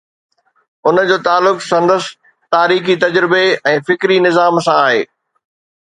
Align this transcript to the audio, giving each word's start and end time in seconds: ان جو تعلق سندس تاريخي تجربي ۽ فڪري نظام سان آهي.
ان 0.87 0.95
جو 1.09 1.17
تعلق 1.27 1.59
سندس 1.67 2.09
تاريخي 2.57 2.99
تجربي 3.07 3.45
۽ 3.77 3.87
فڪري 3.91 4.21
نظام 4.29 4.63
سان 4.69 4.85
آهي. 4.85 5.03